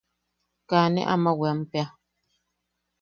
[0.69, 1.85] Kaa ne ama weampea.